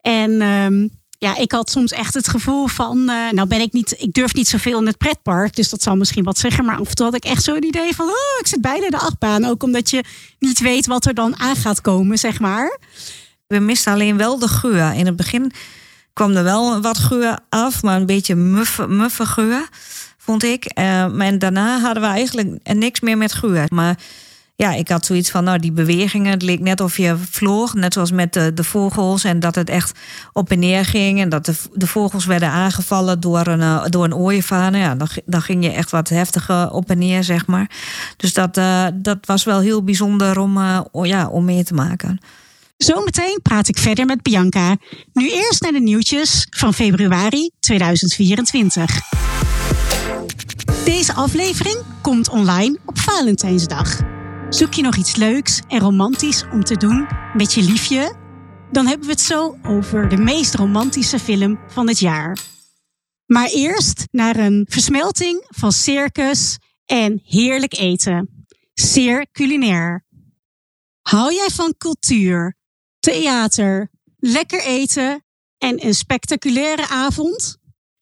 En 0.00 0.42
um, 0.42 0.90
ja, 1.18 1.36
ik 1.36 1.52
had 1.52 1.70
soms 1.70 1.92
echt 1.92 2.14
het 2.14 2.28
gevoel 2.28 2.66
van, 2.66 3.04
nou 3.04 3.46
ben 3.46 3.60
ik 3.60 3.72
niet, 3.72 3.94
ik 3.98 4.12
durf 4.12 4.34
niet 4.34 4.48
zoveel 4.48 4.78
in 4.78 4.86
het 4.86 4.98
pretpark, 4.98 5.56
dus 5.56 5.70
dat 5.70 5.82
zal 5.82 5.96
misschien 5.96 6.24
wat 6.24 6.38
zeggen, 6.38 6.64
maar 6.64 6.78
af 6.78 6.88
en 6.88 6.94
toe 6.94 7.04
had 7.04 7.14
ik 7.14 7.24
echt 7.24 7.42
zo'n 7.42 7.64
idee 7.64 7.94
van, 7.94 8.06
oh, 8.06 8.40
ik 8.40 8.46
zit 8.46 8.60
bijna 8.60 8.88
de 8.88 8.98
achtbaan, 8.98 9.44
ook 9.44 9.62
omdat 9.62 9.90
je 9.90 10.04
niet 10.38 10.60
weet 10.60 10.86
wat 10.86 11.06
er 11.06 11.14
dan 11.14 11.38
aan 11.38 11.56
gaat 11.56 11.80
komen, 11.80 12.18
zeg 12.18 12.40
maar. 12.40 12.78
We 13.48 13.58
misten 13.58 13.92
alleen 13.92 14.16
wel 14.16 14.38
de 14.38 14.48
geur. 14.48 14.94
In 14.94 15.06
het 15.06 15.16
begin 15.16 15.52
kwam 16.12 16.36
er 16.36 16.44
wel 16.44 16.80
wat 16.80 16.98
geur 16.98 17.38
af, 17.48 17.82
maar 17.82 17.96
een 17.96 18.06
beetje 18.06 18.34
muffe, 18.34 18.86
muffe 18.86 19.26
geur, 19.26 19.68
vond 20.18 20.42
ik. 20.42 20.78
Uh, 20.78 21.20
en 21.20 21.38
daarna 21.38 21.80
hadden 21.80 22.02
we 22.02 22.08
eigenlijk 22.08 22.74
niks 22.74 23.00
meer 23.00 23.18
met 23.18 23.32
geur. 23.32 23.66
Maar 23.68 23.98
ja, 24.54 24.72
ik 24.72 24.88
had 24.88 25.06
zoiets 25.06 25.30
van, 25.30 25.44
nou, 25.44 25.58
die 25.58 25.72
bewegingen, 25.72 26.30
het 26.30 26.42
leek 26.42 26.60
net 26.60 26.80
of 26.80 26.96
je 26.96 27.16
vloog, 27.30 27.74
net 27.74 27.92
zoals 27.92 28.10
met 28.10 28.32
de, 28.32 28.54
de 28.54 28.64
vogels, 28.64 29.24
en 29.24 29.40
dat 29.40 29.54
het 29.54 29.70
echt 29.70 29.98
op 30.32 30.50
en 30.50 30.58
neer 30.58 30.84
ging 30.84 31.20
en 31.20 31.28
dat 31.28 31.44
de, 31.44 31.54
de 31.72 31.86
vogels 31.86 32.24
werden 32.24 32.50
aangevallen 32.50 33.20
door 33.20 33.46
een, 33.46 33.60
uh, 33.60 33.84
door 33.88 34.04
een 34.04 34.14
ooievaar. 34.14 34.70
Nou 34.70 34.82
ja, 34.82 34.96
dan, 35.24 35.42
ging 35.42 35.64
je 35.64 35.70
echt 35.70 35.90
wat 35.90 36.08
heftiger 36.08 36.70
op 36.70 36.90
en 36.90 36.98
neer, 36.98 37.24
zeg 37.24 37.46
maar. 37.46 37.70
Dus 38.16 38.34
dat, 38.34 38.56
uh, 38.56 38.86
dat 38.94 39.18
was 39.20 39.44
wel 39.44 39.60
heel 39.60 39.82
bijzonder 39.82 40.38
om, 40.38 40.58
ja, 41.02 41.26
om 41.26 41.44
mee 41.44 41.64
te 41.64 41.74
maken. 41.74 42.20
Zometeen 42.78 43.38
praat 43.42 43.68
ik 43.68 43.78
verder 43.78 44.06
met 44.06 44.22
Bianca. 44.22 44.76
Nu 45.12 45.30
eerst 45.30 45.62
naar 45.62 45.72
de 45.72 45.80
nieuwtjes 45.80 46.46
van 46.50 46.74
februari 46.74 47.50
2024. 47.60 49.00
Deze 50.84 51.14
aflevering 51.14 51.78
komt 52.02 52.28
online 52.28 52.78
op 52.86 52.98
Valentijnsdag. 52.98 54.00
Zoek 54.48 54.72
je 54.72 54.82
nog 54.82 54.96
iets 54.96 55.16
leuks 55.16 55.60
en 55.68 55.80
romantisch 55.80 56.44
om 56.52 56.64
te 56.64 56.76
doen 56.76 57.06
met 57.34 57.54
je 57.54 57.62
liefje? 57.62 58.16
Dan 58.72 58.86
hebben 58.86 59.06
we 59.06 59.12
het 59.12 59.20
zo 59.20 59.58
over 59.62 60.08
de 60.08 60.16
meest 60.16 60.54
romantische 60.54 61.18
film 61.18 61.58
van 61.68 61.88
het 61.88 61.98
jaar. 61.98 62.38
Maar 63.26 63.48
eerst 63.48 64.04
naar 64.10 64.36
een 64.36 64.66
versmelting 64.70 65.46
van 65.48 65.72
circus 65.72 66.58
en 66.86 67.20
heerlijk 67.24 67.78
eten. 67.78 68.46
Zeer 68.74 69.26
culinair. 69.32 70.06
Hou 71.02 71.34
jij 71.34 71.48
van 71.52 71.74
cultuur, 71.78 72.56
theater, 73.12 73.90
lekker 74.18 74.62
eten 74.64 75.24
en 75.58 75.86
een 75.86 75.94
spectaculaire 75.94 76.88
avond? 76.88 77.58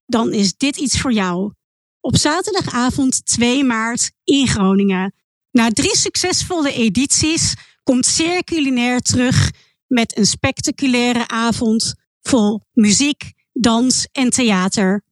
Dan 0.07 0.33
is 0.33 0.57
dit 0.57 0.77
iets 0.77 1.01
voor 1.01 1.13
jou. 1.13 1.53
Op 2.01 2.17
zaterdagavond 2.17 3.27
2 3.27 3.65
maart 3.65 4.11
in 4.25 4.49
Groningen 4.49 5.15
na 5.51 5.71
drie 5.71 5.97
succesvolle 5.97 6.73
edities 6.73 7.55
komt 7.83 8.07
Zeer 8.07 8.45
Culinair 8.45 9.01
terug 9.01 9.51
met 9.87 10.19
een 10.19 10.27
spectaculaire 10.27 11.29
avond 11.29 11.95
vol 12.23 12.61
muziek, 12.73 13.33
dans 13.53 14.09
en 14.13 14.31
theater. 14.31 15.05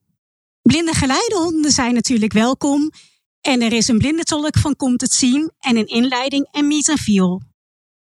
Blinde 0.61 0.93
geleidehonden 0.93 1.71
zijn 1.71 1.93
natuurlijk 1.93 2.33
welkom 2.33 2.91
en 3.41 3.61
er 3.61 3.73
is 3.73 3.87
een 3.87 3.97
blindentolk 3.97 4.57
van 4.57 4.75
Komt 4.75 5.01
het 5.01 5.13
Zien 5.13 5.51
en 5.59 5.77
een 5.77 5.87
inleiding 5.87 6.47
en 6.51 6.67
meet 6.67 6.89
and 6.89 6.99
feel. 6.99 7.41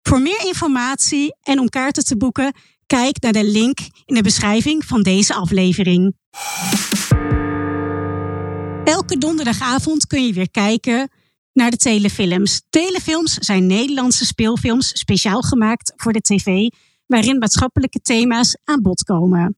Voor 0.06 0.20
meer 0.20 0.46
informatie 0.46 1.36
en 1.42 1.58
om 1.58 1.68
kaarten 1.68 2.04
te 2.04 2.16
boeken, 2.16 2.52
kijk 2.86 3.20
naar 3.20 3.32
de 3.32 3.44
link 3.44 3.78
in 4.04 4.14
de 4.14 4.22
beschrijving 4.22 4.84
van 4.84 5.02
deze 5.02 5.34
aflevering. 5.34 6.16
Elke 8.84 9.18
donderdagavond 9.18 10.06
kun 10.06 10.26
je 10.26 10.32
weer 10.32 10.50
kijken 10.50 11.10
naar 11.52 11.70
de 11.70 11.76
telefilms. 11.76 12.62
Telefilms 12.70 13.32
zijn 13.32 13.66
Nederlandse 13.66 14.24
speelfilms 14.24 14.88
speciaal 14.88 15.42
gemaakt 15.42 15.92
voor 15.96 16.12
de 16.12 16.20
tv, 16.20 16.68
waarin 17.06 17.38
maatschappelijke 17.38 18.00
thema's 18.00 18.56
aan 18.64 18.82
bod 18.82 19.02
komen. 19.02 19.56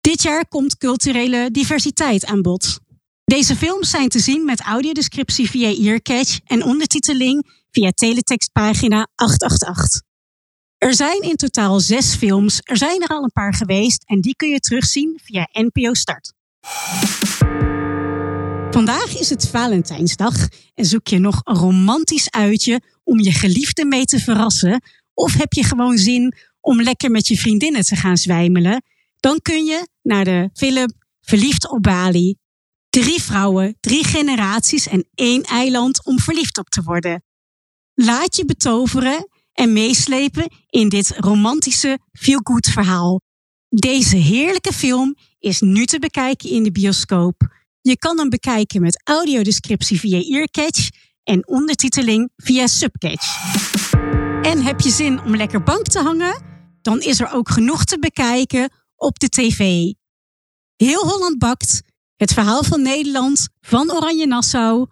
Dit 0.00 0.22
jaar 0.22 0.48
komt 0.48 0.76
culturele 0.76 1.48
diversiteit 1.50 2.26
aan 2.26 2.42
bod. 2.42 2.78
Deze 3.24 3.56
films 3.56 3.90
zijn 3.90 4.08
te 4.08 4.18
zien 4.18 4.44
met 4.44 4.60
audiodescriptie 4.60 5.50
via 5.50 5.74
Earcatch 5.74 6.38
en 6.44 6.64
ondertiteling 6.64 7.57
via 7.70 7.90
teletextpagina 7.90 9.08
888. 9.14 10.00
Er 10.78 10.94
zijn 10.94 11.20
in 11.20 11.36
totaal 11.36 11.80
zes 11.80 12.14
films. 12.14 12.60
Er 12.62 12.76
zijn 12.76 13.02
er 13.02 13.08
al 13.08 13.22
een 13.22 13.32
paar 13.32 13.54
geweest 13.54 14.02
en 14.06 14.20
die 14.20 14.36
kun 14.36 14.48
je 14.48 14.58
terugzien 14.58 15.20
via 15.22 15.48
NPO 15.52 15.94
Start. 15.94 16.32
Vandaag 18.70 19.18
is 19.18 19.30
het 19.30 19.48
Valentijnsdag 19.48 20.48
en 20.74 20.84
zoek 20.84 21.06
je 21.06 21.18
nog 21.18 21.40
een 21.44 21.56
romantisch 21.56 22.30
uitje 22.30 22.80
om 23.04 23.20
je 23.20 23.32
geliefde 23.32 23.84
mee 23.84 24.04
te 24.04 24.18
verrassen? 24.18 24.82
Of 25.14 25.34
heb 25.34 25.52
je 25.52 25.64
gewoon 25.64 25.98
zin 25.98 26.34
om 26.60 26.82
lekker 26.82 27.10
met 27.10 27.26
je 27.26 27.38
vriendinnen 27.38 27.84
te 27.84 27.96
gaan 27.96 28.16
zwijmelen? 28.16 28.82
Dan 29.16 29.38
kun 29.42 29.64
je 29.64 29.88
naar 30.02 30.24
de 30.24 30.50
film 30.52 30.86
Verliefd 31.28 31.70
op 31.70 31.82
Bali. 31.82 32.36
Drie 32.88 33.22
vrouwen, 33.22 33.76
drie 33.80 34.04
generaties 34.04 34.86
en 34.86 35.08
één 35.14 35.42
eiland 35.42 36.04
om 36.04 36.18
verliefd 36.18 36.58
op 36.58 36.68
te 36.68 36.82
worden. 36.82 37.22
Laat 38.00 38.36
je 38.36 38.44
betoveren 38.44 39.28
en 39.52 39.72
meeslepen 39.72 40.50
in 40.66 40.88
dit 40.88 41.14
romantische 41.16 41.98
feel-good 42.12 42.66
verhaal. 42.66 43.20
Deze 43.68 44.16
heerlijke 44.16 44.72
film 44.72 45.16
is 45.38 45.60
nu 45.60 45.84
te 45.84 45.98
bekijken 45.98 46.50
in 46.50 46.62
de 46.62 46.72
bioscoop. 46.72 47.56
Je 47.80 47.98
kan 47.98 48.18
hem 48.18 48.28
bekijken 48.28 48.80
met 48.80 49.00
audiodescriptie 49.04 50.00
via 50.00 50.20
Earcatch 50.20 50.88
en 51.22 51.48
ondertiteling 51.48 52.30
via 52.36 52.66
Subcatch. 52.66 53.52
En 54.42 54.62
heb 54.62 54.80
je 54.80 54.90
zin 54.90 55.22
om 55.22 55.36
lekker 55.36 55.62
bank 55.62 55.86
te 55.86 56.00
hangen? 56.00 56.42
Dan 56.82 57.00
is 57.00 57.20
er 57.20 57.32
ook 57.32 57.50
genoeg 57.50 57.84
te 57.84 57.98
bekijken 57.98 58.70
op 58.96 59.18
de 59.18 59.28
tv. 59.28 59.92
Heel 60.76 61.08
Holland 61.08 61.38
bakt, 61.38 61.82
het 62.16 62.32
verhaal 62.32 62.62
van 62.62 62.82
Nederland, 62.82 63.48
van 63.60 63.92
Oranje 63.92 64.26
Nassau 64.26 64.86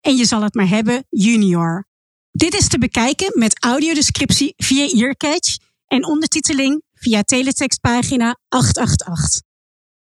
en 0.00 0.16
je 0.16 0.24
zal 0.24 0.42
het 0.42 0.54
maar 0.54 0.68
hebben 0.68 1.06
junior. 1.08 1.88
Dit 2.32 2.54
is 2.54 2.68
te 2.68 2.78
bekijken 2.78 3.32
met 3.34 3.64
audiodescriptie 3.64 4.54
via 4.56 4.88
Earcatch 4.88 5.56
en 5.86 6.06
ondertiteling 6.06 6.82
via 6.94 7.22
teletextpagina 7.22 8.36
888. 8.48 9.42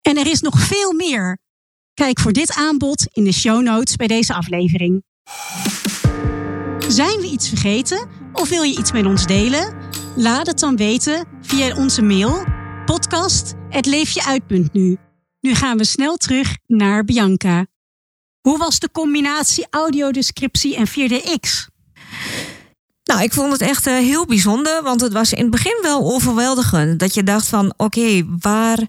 En 0.01 0.17
er 0.17 0.27
is 0.27 0.41
nog 0.41 0.59
veel 0.59 0.93
meer. 0.93 1.39
Kijk 1.93 2.19
voor 2.19 2.33
dit 2.33 2.53
aanbod 2.53 3.07
in 3.11 3.23
de 3.23 3.33
show 3.33 3.61
notes 3.61 3.95
bij 3.95 4.07
deze 4.07 4.33
aflevering. 4.33 5.03
Zijn 6.87 7.19
we 7.19 7.29
iets 7.31 7.47
vergeten 7.47 8.09
of 8.33 8.49
wil 8.49 8.63
je 8.63 8.77
iets 8.77 8.91
met 8.91 9.05
ons 9.05 9.25
delen? 9.25 9.75
Laat 10.15 10.47
het 10.47 10.59
dan 10.59 10.75
weten 10.75 11.27
via 11.41 11.75
onze 11.75 12.01
mail 12.01 12.43
podcast@leefjeuit.nu. 12.85 14.97
Nu 15.39 15.55
gaan 15.55 15.77
we 15.77 15.85
snel 15.85 16.17
terug 16.17 16.57
naar 16.67 17.03
Bianca. 17.03 17.65
Hoe 18.41 18.57
was 18.57 18.79
de 18.79 18.91
combinatie 18.91 19.67
audiodescriptie 19.69 20.75
en 20.75 20.87
4DX? 20.87 21.68
Nou, 23.03 23.21
ik 23.21 23.33
vond 23.33 23.51
het 23.51 23.61
echt 23.61 23.87
uh, 23.87 23.93
heel 23.93 24.25
bijzonder, 24.25 24.83
want 24.83 25.01
het 25.01 25.13
was 25.13 25.33
in 25.33 25.41
het 25.41 25.51
begin 25.51 25.79
wel 25.81 26.13
overweldigend. 26.13 26.99
Dat 26.99 27.13
je 27.13 27.23
dacht 27.23 27.47
van, 27.47 27.73
oké, 27.77 28.25
waar 28.39 28.79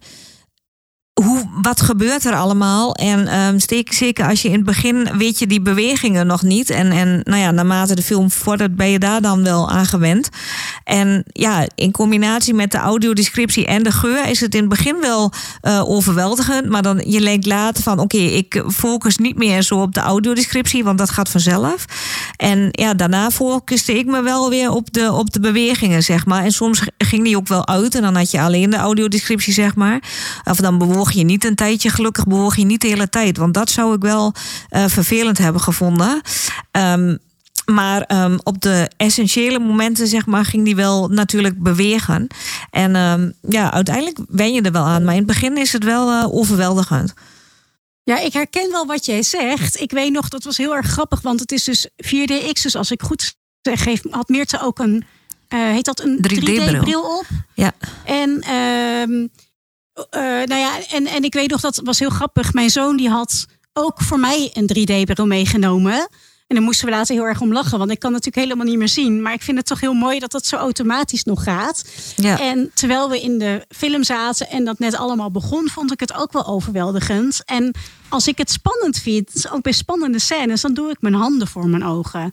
wat 1.63 1.81
gebeurt 1.81 2.25
er 2.25 2.35
allemaal? 2.35 2.95
En 2.95 3.39
um, 3.39 3.59
steek, 3.59 3.93
zeker 3.93 4.27
als 4.27 4.43
je 4.43 4.49
in 4.49 4.55
het 4.55 4.65
begin 4.65 5.09
weet 5.17 5.39
je 5.39 5.47
die 5.47 5.61
bewegingen 5.61 6.27
nog 6.27 6.43
niet. 6.43 6.71
En, 6.71 6.91
en 6.91 7.21
nou 7.25 7.41
ja, 7.41 7.51
naarmate 7.51 7.95
de 7.95 8.03
film 8.03 8.31
vordert, 8.31 8.77
ben 8.77 8.91
je 8.91 8.99
daar 8.99 9.21
dan 9.21 9.43
wel 9.43 9.71
aan 9.71 9.87
gewend. 9.87 10.29
En 10.85 11.25
ja, 11.27 11.67
in 11.75 11.91
combinatie 11.91 12.55
met 12.55 12.73
de 12.73 12.79
audiodescriptie 12.79 13.67
en 13.67 13.83
de 13.83 13.93
geur 13.93 14.29
is 14.29 14.41
het 14.41 14.55
in 14.55 14.61
het 14.61 14.69
begin 14.69 14.97
wel 15.01 15.33
uh, 15.63 15.91
overweldigend. 15.91 16.69
Maar 16.69 16.83
dan 16.83 17.03
je 17.07 17.21
leek 17.21 17.47
later 17.47 17.83
van 17.83 17.99
oké, 17.99 18.17
ik 18.17 18.65
focus 18.73 19.17
niet 19.17 19.37
meer 19.39 19.63
zo 19.63 19.81
op 19.81 19.95
de 19.95 20.01
audiodescriptie, 20.01 20.85
want 20.85 20.99
dat 20.99 21.11
gaat 21.11 21.29
vanzelf. 21.29 21.85
En 22.37 22.69
ja, 22.71 22.95
daarna 22.95 23.31
focuste 23.31 23.99
ik 23.99 24.07
me 24.07 24.23
wel 24.23 24.51
weer 24.51 24.71
op 24.71 24.93
de, 24.93 25.13
op 25.13 25.33
de 25.33 25.41
bewegingen, 25.41 26.03
zeg 26.03 26.27
maar. 26.27 26.45
En 26.45 26.53
soms 26.53 26.83
ging 26.99 27.25
die 27.25 27.37
ook 27.37 27.49
wel 27.49 27.67
uit 27.67 27.95
en 27.95 28.03
dan 28.03 28.17
had 28.17 28.31
je 28.31 28.41
alleen 28.41 28.71
de 28.71 28.77
audiodescriptie, 28.77 29.53
zeg 29.53 29.75
maar. 29.75 30.03
Of 30.45 30.57
dan 30.57 30.79
bewoog 30.79 31.13
je 31.13 31.25
niet 31.25 31.45
een 31.45 31.55
tijdje, 31.61 31.91
gelukkig 31.91 32.27
bewoog 32.27 32.57
je 32.57 32.65
niet 32.65 32.81
de 32.81 32.89
hele 32.89 33.09
tijd. 33.09 33.37
Want 33.37 33.55
dat 33.55 33.71
zou 33.71 33.95
ik 33.95 34.03
wel 34.03 34.35
uh, 34.71 34.85
vervelend 34.87 35.39
hebben 35.39 35.61
gevonden. 35.61 36.21
Um, 36.73 37.19
maar 37.65 38.25
um, 38.25 38.39
op 38.43 38.61
de 38.61 38.91
essentiële 38.97 39.59
momenten, 39.59 40.07
zeg 40.07 40.27
maar, 40.27 40.45
ging 40.45 40.65
die 40.65 40.77
wel 40.77 41.09
natuurlijk 41.09 41.63
bewegen. 41.63 42.27
En 42.71 42.97
um, 42.97 43.33
ja, 43.49 43.73
uiteindelijk 43.73 44.19
wen 44.29 44.53
je 44.53 44.63
er 44.63 44.73
wel 44.73 44.85
aan. 44.85 45.05
Maar 45.05 45.13
in 45.13 45.19
het 45.19 45.29
begin 45.29 45.57
is 45.57 45.73
het 45.73 45.85
wel 45.85 46.11
uh, 46.11 46.35
overweldigend. 46.35 47.15
Ja, 48.03 48.19
ik 48.19 48.33
herken 48.33 48.71
wel 48.71 48.87
wat 48.87 49.05
jij 49.05 49.23
zegt. 49.23 49.81
Ik 49.81 49.91
weet 49.91 50.13
nog, 50.13 50.29
dat 50.29 50.45
was 50.45 50.57
heel 50.57 50.75
erg 50.75 50.87
grappig, 50.87 51.21
want 51.21 51.41
het 51.41 51.53
is 51.53 51.65
dus 51.65 51.89
4DX. 51.89 52.63
Dus 52.63 52.77
als 52.77 52.91
ik 52.91 53.03
goed 53.03 53.35
zeg, 53.63 54.03
had 54.11 54.29
Meerte 54.29 54.63
ook 54.63 54.79
een, 54.79 55.05
uh, 55.49 55.61
heet 55.71 55.85
dat 55.85 56.01
een 56.01 56.17
3D-bril 56.17 56.83
3D 56.83 56.95
op? 56.95 57.27
Ja. 57.55 57.73
En 58.05 58.55
um, 58.55 59.31
uh, 60.11 60.21
nou 60.21 60.55
ja, 60.61 60.87
en, 60.91 61.07
en 61.07 61.23
ik 61.23 61.35
weet 61.35 61.51
nog, 61.51 61.61
dat 61.61 61.81
was 61.85 61.99
heel 61.99 62.11
grappig. 62.11 62.53
Mijn 62.53 62.71
zoon 62.71 62.97
die 62.97 63.09
had 63.09 63.47
ook 63.73 64.01
voor 64.01 64.19
mij 64.19 64.51
een 64.53 64.71
3D-bril 64.79 65.27
meegenomen. 65.27 66.09
En 66.47 66.57
dan 66.57 66.65
moesten 66.65 66.87
we 66.87 66.93
later 66.93 67.15
heel 67.15 67.25
erg 67.25 67.41
om 67.41 67.53
lachen, 67.53 67.79
want 67.79 67.91
ik 67.91 67.99
kan 67.99 68.13
natuurlijk 68.13 68.45
helemaal 68.45 68.67
niet 68.67 68.79
meer 68.79 68.89
zien. 68.89 69.23
Maar 69.23 69.33
ik 69.33 69.43
vind 69.43 69.57
het 69.57 69.67
toch 69.67 69.81
heel 69.81 69.93
mooi 69.93 70.19
dat 70.19 70.31
dat 70.31 70.47
zo 70.47 70.57
automatisch 70.57 71.25
nog 71.25 71.43
gaat. 71.43 71.85
Ja. 72.17 72.41
En 72.41 72.71
terwijl 72.75 73.11
we 73.11 73.21
in 73.21 73.39
de 73.39 73.65
film 73.69 74.05
zaten 74.05 74.49
en 74.49 74.65
dat 74.65 74.79
net 74.79 74.95
allemaal 74.95 75.31
begon, 75.31 75.69
vond 75.69 75.93
ik 75.93 76.01
het 76.01 76.15
ook 76.15 76.33
wel 76.33 76.47
overweldigend. 76.47 77.43
En 77.45 77.75
als 78.09 78.29
ik 78.29 78.39
het 78.39 78.51
spannend 78.51 78.99
vind, 78.99 79.47
ook 79.53 79.63
bij 79.63 79.73
spannende 79.73 80.19
scènes, 80.19 80.61
dan 80.61 80.75
doe 80.75 80.91
ik 80.91 81.01
mijn 81.01 81.15
handen 81.15 81.49
voor 81.49 81.69
mijn 81.69 81.85
ogen. 81.85 82.33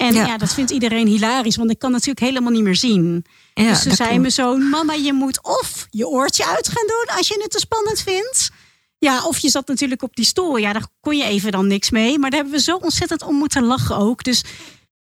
En 0.00 0.14
ja. 0.14 0.26
ja. 0.26 0.36
dat 0.36 0.54
vindt 0.54 0.70
iedereen 0.70 1.06
hilarisch, 1.06 1.56
want 1.56 1.70
ik 1.70 1.78
kan 1.78 1.90
natuurlijk 1.90 2.20
helemaal 2.20 2.52
niet 2.52 2.62
meer 2.62 2.76
zien. 2.76 3.24
Ja, 3.54 3.68
dus 3.68 3.82
ze 3.82 3.94
zei 3.94 4.18
me 4.18 4.30
zo: 4.30 4.56
Mama, 4.56 4.92
je 4.92 5.12
moet 5.12 5.42
of 5.42 5.86
je 5.90 6.08
oortje 6.08 6.46
uit 6.46 6.68
gaan 6.68 6.86
doen 6.86 7.16
als 7.16 7.28
je 7.28 7.38
het 7.42 7.50
te 7.50 7.58
spannend 7.58 8.00
vindt. 8.00 8.50
Ja, 8.98 9.24
of 9.24 9.38
je 9.38 9.48
zat 9.48 9.68
natuurlijk 9.68 10.02
op 10.02 10.16
die 10.16 10.24
stoel. 10.24 10.56
Ja, 10.56 10.72
daar 10.72 10.86
kon 11.00 11.16
je 11.16 11.24
even 11.24 11.52
dan 11.52 11.66
niks 11.66 11.90
mee. 11.90 12.18
Maar 12.18 12.30
daar 12.30 12.40
hebben 12.40 12.58
we 12.58 12.64
zo 12.64 12.76
ontzettend 12.76 13.22
om 13.22 13.34
moeten 13.34 13.64
lachen 13.64 13.96
ook. 13.96 14.24
Dus 14.24 14.44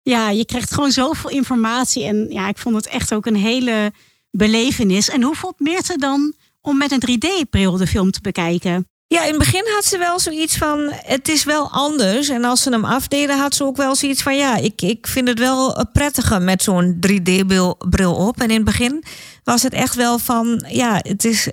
ja, 0.01 0.29
je 0.29 0.45
krijgt 0.45 0.73
gewoon 0.73 0.91
zoveel 0.91 1.29
informatie. 1.29 2.03
En 2.03 2.27
ja, 2.29 2.47
ik 2.47 2.57
vond 2.57 2.75
het 2.75 2.87
echt 2.87 3.13
ook 3.13 3.25
een 3.25 3.35
hele 3.35 3.91
belevenis. 4.31 5.09
En 5.09 5.21
hoe 5.21 5.35
voelt 5.35 5.59
Meerte 5.59 5.97
dan 5.97 6.33
om 6.61 6.77
met 6.77 6.91
een 6.91 7.03
3D-bril 7.09 7.77
de 7.77 7.87
film 7.87 8.11
te 8.11 8.21
bekijken? 8.21 8.87
Ja, 9.09 9.23
in 9.23 9.29
het 9.29 9.37
begin 9.37 9.63
had 9.73 9.85
ze 9.85 9.97
wel 9.97 10.19
zoiets 10.19 10.57
van: 10.57 10.91
het 10.91 11.27
is 11.27 11.43
wel 11.43 11.71
anders. 11.71 12.29
En 12.29 12.43
als 12.43 12.61
ze 12.61 12.69
hem 12.69 12.85
afdeden, 12.85 13.37
had 13.39 13.55
ze 13.55 13.63
ook 13.63 13.77
wel 13.77 13.95
zoiets 13.95 14.21
van: 14.21 14.35
ja, 14.35 14.55
ik, 14.55 14.81
ik 14.81 15.07
vind 15.07 15.27
het 15.27 15.39
wel 15.39 15.85
prettiger 15.91 16.41
met 16.41 16.63
zo'n 16.63 16.99
3D-bril 17.07 18.15
op. 18.15 18.41
En 18.41 18.49
in 18.49 18.55
het 18.55 18.65
begin 18.65 19.03
was 19.43 19.63
het 19.63 19.73
echt 19.73 19.95
wel 19.95 20.19
van: 20.19 20.65
ja, 20.67 20.99
het 21.01 21.25
is 21.25 21.49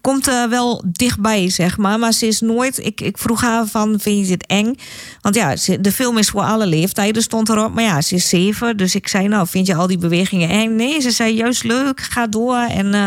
komt 0.00 0.26
er 0.26 0.48
wel 0.48 0.84
dichtbij, 0.86 1.50
zeg 1.50 1.76
maar. 1.76 1.98
Maar 1.98 2.12
ze 2.12 2.26
is 2.26 2.40
nooit. 2.40 2.78
Ik, 2.84 3.00
ik 3.00 3.18
vroeg 3.18 3.40
haar 3.40 3.66
van: 3.66 4.00
vind 4.00 4.18
je 4.18 4.36
dit 4.36 4.46
eng? 4.46 4.74
Want 5.20 5.34
ja, 5.34 5.54
de 5.80 5.92
film 5.92 6.18
is 6.18 6.28
voor 6.28 6.42
alle 6.42 6.66
leeftijden, 6.66 7.22
stond 7.22 7.48
erop. 7.48 7.74
Maar 7.74 7.84
ja, 7.84 8.00
ze 8.00 8.14
is 8.14 8.28
zeven. 8.28 8.76
Dus 8.76 8.94
ik 8.94 9.08
zei: 9.08 9.28
Nou, 9.28 9.46
vind 9.46 9.66
je 9.66 9.74
al 9.74 9.86
die 9.86 9.98
bewegingen 9.98 10.48
eng? 10.48 10.76
Nee, 10.76 11.00
ze 11.00 11.10
zei 11.10 11.34
juist 11.34 11.64
leuk, 11.64 12.00
ga 12.00 12.26
door. 12.26 12.56
En 12.56 12.94
uh, 12.94 13.06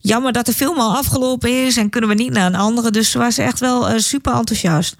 jammer 0.00 0.32
dat 0.32 0.46
de 0.46 0.52
film 0.52 0.78
al 0.78 0.96
afgelopen 0.96 1.66
is 1.66 1.76
en 1.76 1.90
kunnen 1.90 2.10
we 2.10 2.16
niet 2.16 2.32
naar 2.32 2.46
een 2.46 2.54
andere. 2.54 2.90
Dus 2.90 3.10
ze 3.10 3.18
was 3.18 3.38
echt 3.38 3.60
wel 3.60 3.90
uh, 3.90 3.98
super 3.98 4.32
enthousiast. 4.32 4.96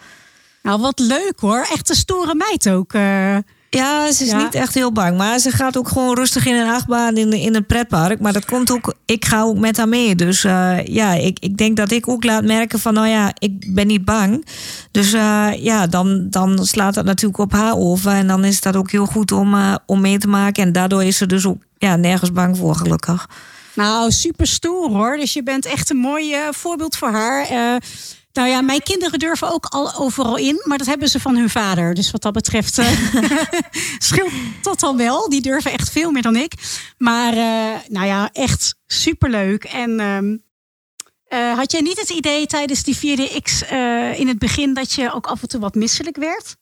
Nou, 0.63 0.81
wat 0.81 0.99
leuk 0.99 1.35
hoor. 1.37 1.67
Echt 1.73 1.89
een 1.89 1.97
stoere 1.97 2.35
meid 2.35 2.69
ook. 2.69 2.93
Ja, 3.75 4.13
ze 4.13 4.25
is 4.25 4.31
Ja. 4.31 4.37
niet 4.43 4.55
echt 4.55 4.75
heel 4.75 4.93
bang. 4.93 5.17
Maar 5.17 5.39
ze 5.39 5.51
gaat 5.51 5.77
ook 5.77 5.89
gewoon 5.89 6.15
rustig 6.15 6.47
in 6.47 6.55
een 6.55 6.69
achtbaan 6.71 7.17
in, 7.17 7.33
in 7.33 7.55
een 7.55 7.67
pretpark. 7.67 8.21
Maar 8.21 8.33
dat 8.33 8.45
komt 8.45 8.71
ook, 8.71 8.95
ik 9.05 9.25
ga 9.25 9.43
ook 9.43 9.59
met 9.59 9.77
haar 9.77 9.89
mee. 9.89 10.15
Dus 10.15 10.45
eh, 10.45 10.85
ja, 10.85 11.13
ik, 11.13 11.39
ik 11.41 11.57
denk 11.57 11.77
dat 11.77 11.91
ik 11.91 12.09
ook 12.09 12.25
laat 12.25 12.45
merken 12.45 12.79
van, 12.79 12.95
nou 12.95 13.07
ja, 13.07 13.33
ik 13.39 13.75
ben 13.75 13.87
niet 13.87 14.05
bang. 14.05 14.47
Dus 14.91 15.13
eh, 15.13 15.49
ja, 15.57 15.87
dan, 15.87 16.27
dan 16.31 16.67
slaat 16.67 16.95
dat 16.95 17.05
natuurlijk 17.05 17.39
op 17.39 17.53
haar 17.53 17.77
over. 17.77 18.13
En 18.13 18.27
dan 18.27 18.45
is 18.45 18.61
dat 18.61 18.77
ook 18.77 18.91
heel 18.91 19.07
goed 19.07 19.33
om, 19.33 19.55
eh, 19.55 19.75
om 19.87 20.01
mee 20.01 20.19
te 20.19 20.29
maken. 20.29 20.63
En 20.63 20.73
daardoor 20.73 21.05
is 21.05 21.17
ze 21.17 21.27
dus 21.27 21.47
ook 21.47 21.63
ja, 21.79 21.97
nergens 21.97 22.33
bang 22.33 22.57
voor, 22.57 22.75
gelukkig. 22.75 23.29
Nou, 23.75 24.11
super 24.11 24.47
stoer 24.47 24.91
hoor. 24.91 25.17
Dus 25.17 25.33
je 25.33 25.43
bent 25.43 25.67
echt 25.67 25.91
een 25.91 25.97
mooi 25.97 26.35
voorbeeld 26.51 26.97
voor 26.97 27.11
haar. 27.11 27.47
Nou 28.33 28.49
ja, 28.49 28.61
mijn 28.61 28.83
kinderen 28.83 29.19
durven 29.19 29.53
ook 29.53 29.67
al 29.67 29.95
overal 29.95 30.37
in, 30.37 30.61
maar 30.65 30.79
dat 30.79 30.87
hebben 30.87 31.09
ze 31.09 31.21
van 31.21 31.37
hun 31.37 31.51
vader. 31.51 31.95
Dus 31.95 32.11
wat 32.11 32.23
dat 32.23 32.33
betreft 32.33 32.79
eh, 32.79 32.89
scheelt 33.99 34.33
dat 34.63 34.81
dan 34.81 34.97
wel. 34.97 35.29
Die 35.29 35.41
durven 35.41 35.73
echt 35.73 35.91
veel 35.91 36.11
meer 36.11 36.23
dan 36.23 36.37
ik. 36.37 36.55
Maar 36.99 37.33
eh, 37.33 37.81
nou 37.89 38.07
ja, 38.07 38.31
echt 38.33 38.75
superleuk. 38.87 39.65
En 39.65 40.01
ehm, 40.01 40.37
eh, 41.25 41.57
had 41.57 41.73
jij 41.73 41.81
niet 41.81 42.01
het 42.01 42.11
idee 42.11 42.47
tijdens 42.47 42.83
die 42.83 42.97
4DX 42.97 43.69
eh 43.69 44.19
in 44.19 44.29
het 44.29 44.39
begin 44.39 44.75
dat 44.75 44.93
je 44.93 45.13
ook 45.13 45.27
af 45.27 45.43
en 45.43 45.49
toe 45.49 45.61
wat 45.61 45.75
misselijk 45.75 46.17
werd? 46.17 46.57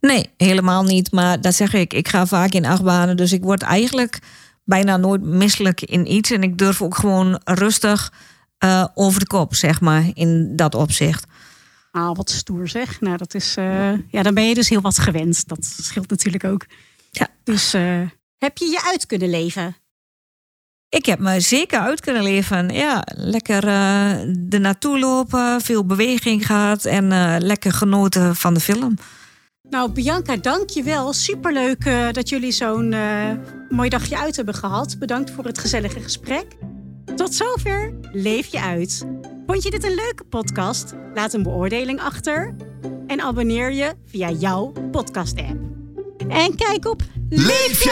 Nee, 0.00 0.30
helemaal 0.36 0.82
niet. 0.82 1.12
Maar 1.12 1.40
dat 1.40 1.54
zeg 1.54 1.74
ik. 1.74 1.92
Ik 1.92 2.08
ga 2.08 2.26
vaak 2.26 2.52
in 2.52 2.66
achtbanen. 2.66 3.16
Dus 3.16 3.32
ik 3.32 3.42
word 3.42 3.62
eigenlijk 3.62 4.18
bijna 4.64 4.96
nooit 4.96 5.22
misselijk 5.22 5.80
in 5.80 6.12
iets. 6.12 6.30
En 6.30 6.42
ik 6.42 6.58
durf 6.58 6.82
ook 6.82 6.96
gewoon 6.96 7.40
rustig 7.44 8.12
eh, 8.62 8.84
over 8.94 9.20
de 9.20 9.26
kop, 9.26 9.54
zeg 9.54 9.80
maar, 9.80 10.04
in 10.14 10.56
dat 10.56 10.74
opzicht. 10.74 11.24
Ah, 11.90 12.16
wat 12.16 12.30
stoer 12.30 12.68
zeg. 12.68 13.00
Nou, 13.00 13.16
dat 13.16 13.34
is. 13.34 13.56
eh, 13.56 13.92
ja, 14.08 14.22
dan 14.22 14.34
ben 14.34 14.48
je 14.48 14.54
dus 14.54 14.68
heel 14.68 14.80
wat 14.80 14.98
gewend. 14.98 15.48
Dat 15.48 15.64
scheelt 15.64 16.10
natuurlijk 16.10 16.44
ook. 16.44 16.66
Ja. 17.10 17.28
Dus 17.44 17.74
eh, 17.74 18.00
heb 18.38 18.58
je 18.58 18.64
je 18.64 18.82
uit 18.84 19.06
kunnen 19.06 19.30
leven? 19.30 19.76
Ik 20.88 21.06
heb 21.06 21.18
me 21.18 21.40
zeker 21.40 21.78
uit 21.80 22.00
kunnen 22.00 22.22
leven. 22.22 22.68
Ja, 22.68 23.02
lekker 23.16 23.64
er 24.50 24.60
naartoe 24.60 24.98
lopen, 24.98 25.60
veel 25.60 25.86
beweging 25.86 26.46
gehad 26.46 26.84
en 26.84 27.38
lekker 27.38 27.72
genoten 27.72 28.36
van 28.36 28.54
de 28.54 28.60
film. 28.60 28.98
Nou, 29.68 29.90
Bianca, 29.90 30.36
dank 30.36 30.70
je 30.70 30.82
wel. 30.82 31.12
Superleuk 31.12 31.84
dat 32.12 32.28
jullie 32.28 32.52
zo'n 32.52 32.94
mooi 33.70 33.88
dagje 33.88 34.18
uit 34.18 34.36
hebben 34.36 34.54
gehad. 34.54 34.98
Bedankt 34.98 35.30
voor 35.30 35.44
het 35.44 35.58
gezellige 35.58 36.00
gesprek. 36.00 36.46
Tot 37.16 37.34
zover. 37.34 37.94
Leef 38.12 38.46
je 38.46 38.60
uit. 38.60 39.06
Vond 39.46 39.62
je 39.62 39.70
dit 39.70 39.84
een 39.84 39.94
leuke 39.94 40.24
podcast? 40.24 40.94
Laat 41.14 41.32
een 41.32 41.42
beoordeling 41.42 42.00
achter. 42.00 42.54
En 43.06 43.20
abonneer 43.20 43.72
je 43.72 43.94
via 44.06 44.30
jouw 44.30 44.72
podcast-app. 44.90 45.60
En 46.28 46.54
kijk 46.56 46.86
op 46.86 47.02
Leef 47.28 47.82